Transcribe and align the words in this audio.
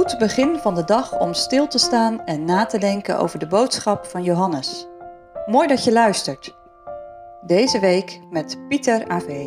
goed 0.00 0.18
begin 0.18 0.58
van 0.58 0.74
de 0.74 0.84
dag 0.84 1.18
om 1.18 1.34
stil 1.34 1.66
te 1.66 1.78
staan 1.78 2.24
en 2.24 2.44
na 2.44 2.66
te 2.66 2.78
denken 2.78 3.18
over 3.18 3.38
de 3.38 3.46
boodschap 3.46 4.06
van 4.06 4.22
Johannes. 4.22 4.86
Mooi 5.46 5.68
dat 5.68 5.84
je 5.84 5.92
luistert. 5.92 6.56
Deze 7.46 7.80
week 7.80 8.20
met 8.30 8.58
Pieter 8.68 9.08
AV. 9.08 9.46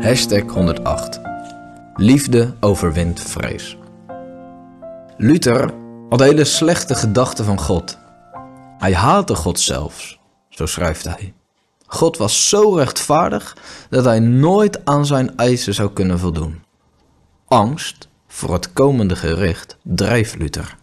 Hashtag 0.00 0.42
108. 0.42 1.20
Liefde 1.94 2.54
overwint 2.60 3.20
vrees. 3.20 3.78
Luther 5.16 5.74
had 6.08 6.20
hele 6.20 6.44
slechte 6.44 6.94
gedachten 6.94 7.44
van 7.44 7.60
God. 7.60 7.98
Hij 8.78 8.94
haatte 8.94 9.34
God 9.34 9.60
zelfs, 9.60 10.20
zo 10.54 10.66
schrijft 10.66 11.04
hij. 11.04 11.34
God 11.86 12.16
was 12.16 12.48
zo 12.48 12.74
rechtvaardig 12.74 13.56
dat 13.88 14.04
hij 14.04 14.18
nooit 14.18 14.84
aan 14.84 15.06
zijn 15.06 15.36
eisen 15.36 15.74
zou 15.74 15.92
kunnen 15.92 16.18
voldoen. 16.18 16.62
Angst 17.46 18.08
voor 18.26 18.52
het 18.52 18.72
komende 18.72 19.16
gericht 19.16 19.76
drijft 19.82 20.38
Luther. 20.38 20.76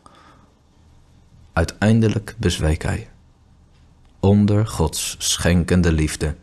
Uiteindelijk 1.53 2.35
bezweek 2.37 2.83
hij. 2.83 3.09
Onder 4.19 4.67
Gods 4.67 5.15
schenkende 5.17 5.91
liefde. 5.91 6.35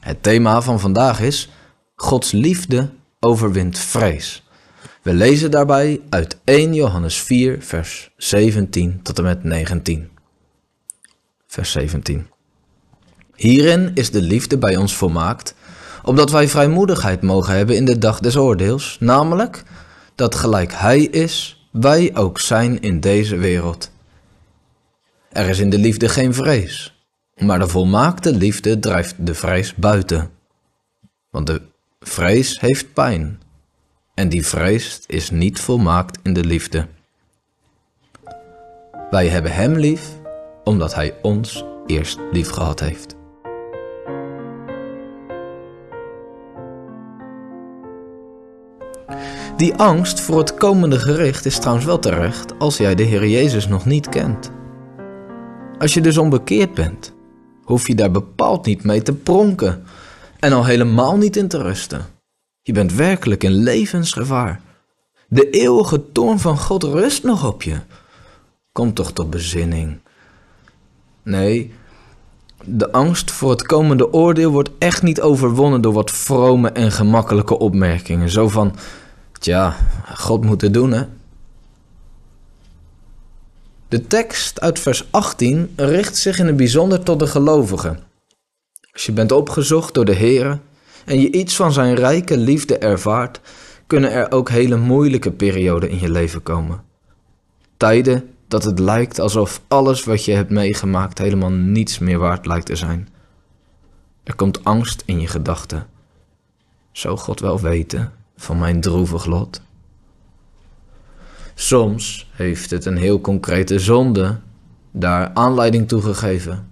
Het 0.00 0.22
thema 0.22 0.62
van 0.62 0.80
vandaag 0.80 1.20
is: 1.20 1.50
Gods 1.94 2.32
liefde 2.32 2.90
overwint 3.20 3.78
vrees. 3.78 4.48
We 5.02 5.14
lezen 5.14 5.50
daarbij 5.50 6.00
uit 6.08 6.38
1 6.44 6.74
Johannes 6.74 7.22
4, 7.22 7.62
vers 7.62 8.10
17 8.16 9.02
tot 9.02 9.18
en 9.18 9.24
met 9.24 9.44
19. 9.44 10.17
Vers 11.48 11.70
17. 11.70 12.26
Hierin 13.34 13.90
is 13.94 14.10
de 14.10 14.22
liefde 14.22 14.58
bij 14.58 14.76
ons 14.76 14.96
volmaakt, 14.96 15.54
opdat 16.02 16.30
wij 16.30 16.48
vrijmoedigheid 16.48 17.22
mogen 17.22 17.54
hebben 17.54 17.76
in 17.76 17.84
de 17.84 17.98
dag 17.98 18.20
des 18.20 18.36
oordeels, 18.36 18.96
namelijk 19.00 19.62
dat 20.14 20.34
gelijk 20.34 20.72
Hij 20.72 21.00
is, 21.00 21.66
wij 21.72 22.16
ook 22.16 22.40
zijn 22.40 22.80
in 22.80 23.00
deze 23.00 23.36
wereld. 23.36 23.90
Er 25.28 25.48
is 25.48 25.58
in 25.58 25.70
de 25.70 25.78
liefde 25.78 26.08
geen 26.08 26.34
vrees, 26.34 27.04
maar 27.36 27.58
de 27.58 27.68
volmaakte 27.68 28.32
liefde 28.32 28.78
drijft 28.78 29.26
de 29.26 29.34
vrees 29.34 29.74
buiten. 29.74 30.30
Want 31.30 31.46
de 31.46 31.62
vrees 32.00 32.60
heeft 32.60 32.92
pijn, 32.92 33.40
en 34.14 34.28
die 34.28 34.46
vrees 34.46 35.00
is 35.06 35.30
niet 35.30 35.60
volmaakt 35.60 36.18
in 36.22 36.32
de 36.32 36.44
liefde. 36.44 36.86
Wij 39.10 39.28
hebben 39.28 39.52
Hem 39.52 39.76
lief, 39.76 40.17
omdat 40.68 40.94
Hij 40.94 41.14
ons 41.22 41.64
eerst 41.86 42.18
lief 42.32 42.50
gehad 42.50 42.80
heeft. 42.80 43.16
Die 49.56 49.74
angst 49.74 50.20
voor 50.20 50.38
het 50.38 50.54
komende 50.54 50.98
gericht 50.98 51.46
is 51.46 51.58
trouwens 51.58 51.86
wel 51.86 51.98
terecht 51.98 52.58
als 52.58 52.76
jij 52.76 52.94
de 52.94 53.02
Heer 53.02 53.26
Jezus 53.26 53.68
nog 53.68 53.84
niet 53.84 54.08
kent. 54.08 54.50
Als 55.78 55.94
je 55.94 56.00
dus 56.00 56.18
onbekeerd 56.18 56.74
bent, 56.74 57.14
hoef 57.62 57.86
je 57.86 57.94
daar 57.94 58.10
bepaald 58.10 58.66
niet 58.66 58.84
mee 58.84 59.02
te 59.02 59.14
pronken 59.14 59.84
en 60.40 60.52
al 60.52 60.64
helemaal 60.64 61.16
niet 61.16 61.36
in 61.36 61.48
te 61.48 61.62
rusten. 61.62 62.06
Je 62.62 62.72
bent 62.72 62.92
werkelijk 62.92 63.44
in 63.44 63.52
levensgevaar. 63.52 64.60
De 65.28 65.50
eeuwige 65.50 66.12
toorn 66.12 66.38
van 66.38 66.58
God 66.58 66.82
rust 66.82 67.22
nog 67.22 67.46
op 67.46 67.62
je. 67.62 67.76
Kom 68.72 68.94
toch 68.94 69.12
tot 69.12 69.30
bezinning. 69.30 70.00
Nee, 71.28 71.72
de 72.64 72.92
angst 72.92 73.30
voor 73.30 73.50
het 73.50 73.62
komende 73.62 74.12
oordeel 74.12 74.50
wordt 74.50 74.70
echt 74.78 75.02
niet 75.02 75.20
overwonnen 75.20 75.80
door 75.80 75.92
wat 75.92 76.10
vrome 76.10 76.70
en 76.70 76.92
gemakkelijke 76.92 77.58
opmerkingen. 77.58 78.28
Zo 78.30 78.48
van, 78.48 78.76
tja, 79.38 79.76
God 80.14 80.44
moet 80.44 80.60
het 80.60 80.74
doen 80.74 80.92
hè. 80.92 81.02
De 83.88 84.06
tekst 84.06 84.60
uit 84.60 84.78
vers 84.78 85.08
18 85.10 85.72
richt 85.76 86.16
zich 86.16 86.38
in 86.38 86.46
het 86.46 86.56
bijzonder 86.56 87.02
tot 87.02 87.18
de 87.18 87.26
gelovigen. 87.26 88.00
Als 88.92 89.06
je 89.06 89.12
bent 89.12 89.32
opgezocht 89.32 89.94
door 89.94 90.04
de 90.04 90.14
Heer 90.14 90.60
en 91.04 91.20
je 91.20 91.32
iets 91.32 91.56
van 91.56 91.72
zijn 91.72 91.94
rijke 91.94 92.36
liefde 92.36 92.78
ervaart, 92.78 93.40
kunnen 93.86 94.12
er 94.12 94.30
ook 94.30 94.50
hele 94.50 94.76
moeilijke 94.76 95.30
perioden 95.30 95.90
in 95.90 95.98
je 95.98 96.10
leven 96.10 96.42
komen. 96.42 96.82
Tijden 97.76 98.30
dat 98.48 98.64
het 98.64 98.78
lijkt 98.78 99.18
alsof 99.18 99.60
alles 99.68 100.04
wat 100.04 100.24
je 100.24 100.32
hebt 100.32 100.50
meegemaakt 100.50 101.18
helemaal 101.18 101.50
niets 101.50 101.98
meer 101.98 102.18
waard 102.18 102.46
lijkt 102.46 102.66
te 102.66 102.76
zijn. 102.76 103.08
Er 104.22 104.34
komt 104.34 104.64
angst 104.64 105.02
in 105.06 105.20
je 105.20 105.26
gedachten. 105.26 105.86
Zou 106.92 107.18
God 107.18 107.40
wel 107.40 107.60
weten 107.60 108.12
van 108.36 108.58
mijn 108.58 108.80
droevig 108.80 109.26
lot? 109.26 109.60
Soms 111.54 112.30
heeft 112.32 112.70
het 112.70 112.84
een 112.84 112.96
heel 112.96 113.20
concrete 113.20 113.78
zonde 113.78 114.38
daar 114.90 115.30
aanleiding 115.34 115.88
toe 115.88 116.02
gegeven. 116.02 116.70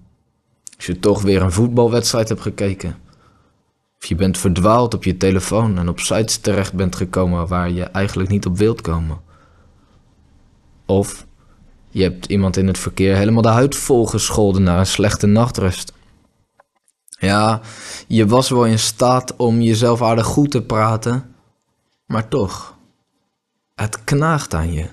Als 0.77 0.87
je 0.87 0.99
toch 0.99 1.23
weer 1.23 1.43
een 1.43 1.53
voetbalwedstrijd 1.53 2.29
hebt 2.29 2.41
gekeken. 2.41 2.97
Of 3.99 4.07
je 4.07 4.15
bent 4.15 4.39
verdwaald 4.39 4.95
op 4.95 5.05
je 5.05 5.17
telefoon 5.17 5.79
en 5.79 5.89
op 5.89 5.99
sites 5.99 6.39
terecht 6.39 6.73
bent 6.73 6.97
gekomen 6.97 7.47
waar 7.47 7.71
je 7.71 7.83
eigenlijk 7.83 8.29
niet 8.31 8.47
op 8.47 8.57
wilt 8.57 8.81
komen. 8.81 9.21
Of 10.87 11.27
je 11.97 12.03
hebt 12.03 12.27
iemand 12.27 12.57
in 12.57 12.67
het 12.67 12.79
verkeer 12.79 13.17
helemaal 13.17 13.43
de 13.43 13.49
huid 13.49 13.75
volgescholden 13.75 14.63
na 14.63 14.79
een 14.79 14.87
slechte 14.87 15.27
nachtrust. 15.27 15.93
Ja, 17.09 17.61
je 18.07 18.27
was 18.27 18.49
wel 18.49 18.65
in 18.65 18.79
staat 18.79 19.37
om 19.37 19.61
jezelf 19.61 20.03
aardig 20.03 20.27
goed 20.27 20.51
te 20.51 20.63
praten, 20.63 21.35
maar 22.07 22.29
toch, 22.29 22.79
het 23.75 24.05
knaagt 24.05 24.55
aan 24.55 24.73
je. 24.73 24.89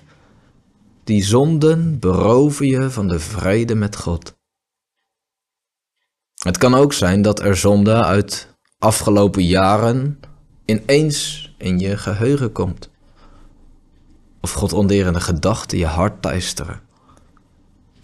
Die 1.03 1.24
zonden 1.24 2.00
beroven 2.00 2.68
je 2.68 2.90
van 2.90 3.08
de 3.08 3.20
vrede 3.20 3.75
met 3.75 3.96
God. 3.96 4.35
Het 6.34 6.58
kan 6.58 6.74
ook 6.75 6.94
zijn 6.94 7.22
dat 7.22 7.40
er 7.40 7.58
zonde 7.58 8.03
uit 8.03 8.47
afgelopen 8.80 9.46
jaren 9.46 10.20
ineens 10.66 11.52
in 11.58 11.80
je 11.80 11.97
geheugen 11.97 12.52
komt. 12.52 12.90
Of 14.41 14.52
God 14.52 14.74
onderende 14.74 15.22
gedachten 15.22 15.78
je 15.78 15.85
hart 15.85 16.22
teisteren. 16.22 16.91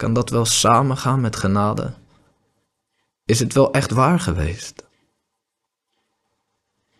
Kan 0.00 0.12
dat 0.12 0.30
wel 0.30 0.44
samengaan 0.44 1.20
met 1.20 1.36
genade? 1.36 1.92
Is 3.24 3.40
het 3.40 3.52
wel 3.52 3.72
echt 3.72 3.90
waar 3.90 4.20
geweest? 4.20 4.84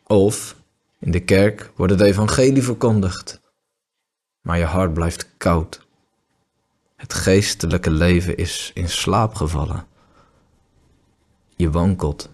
Of 0.07 0.57
in 0.99 1.11
de 1.11 1.21
kerk 1.21 1.71
wordt 1.77 1.93
het 1.93 2.03
evangelie 2.03 2.63
verkondigd, 2.63 3.41
maar 4.41 4.59
je 4.59 4.65
hart 4.65 4.95
blijft 4.95 5.29
koud. 5.37 5.87
Het 6.97 7.15
geestelijke 7.15 7.91
leven 7.91 8.37
is 8.37 8.71
in 8.75 8.89
slaap 8.89 9.35
gevallen. 9.35 9.87
Je 11.57 11.71
wankelt. 11.71 12.29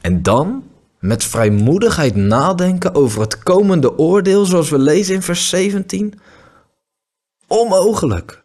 En 0.00 0.22
dan 0.22 0.70
met 0.98 1.24
vrijmoedigheid 1.24 2.14
nadenken 2.14 2.94
over 2.94 3.20
het 3.20 3.38
komende 3.38 3.98
oordeel, 3.98 4.44
zoals 4.44 4.70
we 4.70 4.78
lezen 4.78 5.14
in 5.14 5.22
vers 5.22 5.48
17. 5.48 6.20
Onmogelijk. 7.46 8.44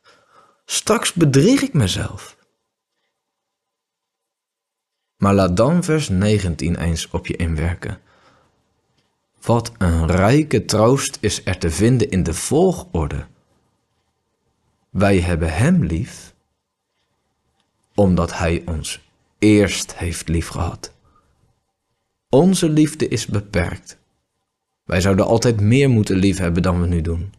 Straks 0.65 1.13
bedrieg 1.13 1.61
ik 1.61 1.73
mezelf. 1.73 2.37
Maar 5.17 5.33
laat 5.33 5.57
dan 5.57 5.83
vers 5.83 6.09
19 6.09 6.75
eens 6.75 7.09
op 7.09 7.27
je 7.27 7.35
inwerken. 7.35 8.01
Wat 9.41 9.71
een 9.77 10.07
rijke 10.07 10.65
troost 10.65 11.17
is 11.21 11.45
er 11.45 11.57
te 11.57 11.69
vinden 11.69 12.09
in 12.09 12.23
de 12.23 12.33
volgorde. 12.33 13.25
Wij 14.89 15.19
hebben 15.19 15.53
Hem 15.53 15.83
lief, 15.83 16.33
omdat 17.95 18.37
Hij 18.37 18.63
ons 18.65 19.01
eerst 19.39 19.95
heeft 19.95 20.27
liefgehad. 20.27 20.93
Onze 22.29 22.69
liefde 22.69 23.07
is 23.07 23.25
beperkt. 23.25 23.97
Wij 24.83 25.01
zouden 25.01 25.25
altijd 25.25 25.61
meer 25.61 25.89
moeten 25.89 26.15
liefhebben 26.15 26.63
dan 26.63 26.81
we 26.81 26.87
nu 26.87 27.01
doen. 27.01 27.33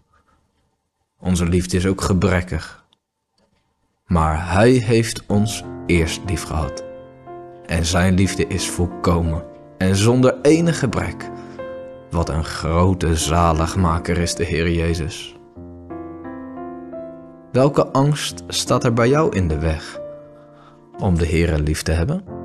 Onze 1.22 1.46
liefde 1.46 1.76
is 1.76 1.86
ook 1.86 2.00
gebrekkig. 2.00 2.84
Maar 4.06 4.52
Hij 4.52 4.70
heeft 4.70 5.26
ons 5.26 5.62
eerst 5.86 6.20
lief 6.26 6.42
gehad. 6.42 6.84
En 7.66 7.84
Zijn 7.84 8.14
liefde 8.14 8.46
is 8.46 8.70
volkomen 8.70 9.44
en 9.78 9.96
zonder 9.96 10.40
enig 10.40 10.78
gebrek. 10.78 11.30
Wat 12.10 12.28
een 12.28 12.44
grote 12.44 13.16
zaligmaker 13.16 14.18
is 14.18 14.34
de 14.34 14.44
Heer 14.44 14.70
Jezus. 14.70 15.36
Welke 17.52 17.86
angst 17.86 18.42
staat 18.48 18.84
er 18.84 18.92
bij 18.92 19.08
jou 19.08 19.36
in 19.36 19.48
de 19.48 19.58
weg 19.58 20.00
om 20.98 21.18
de 21.18 21.26
Heer 21.26 21.58
lief 21.58 21.82
te 21.82 21.92
hebben? 21.92 22.41